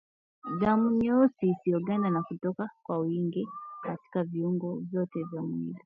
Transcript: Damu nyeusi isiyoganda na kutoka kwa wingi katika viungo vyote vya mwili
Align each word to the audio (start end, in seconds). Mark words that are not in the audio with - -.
Damu 0.59 0.87
nyeusi 0.97 1.43
isiyoganda 1.53 2.09
na 2.11 2.21
kutoka 2.23 2.69
kwa 2.83 2.97
wingi 2.97 3.47
katika 3.83 4.23
viungo 4.23 4.75
vyote 4.89 5.23
vya 5.23 5.41
mwili 5.41 5.79